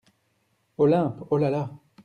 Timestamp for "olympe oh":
0.79-1.37